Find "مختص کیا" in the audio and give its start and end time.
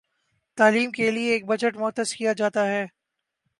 1.77-2.33